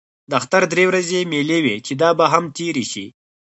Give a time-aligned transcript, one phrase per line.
[0.29, 3.05] د اختر درې ورځې مېلې وې چې دا به هم تېرې شي.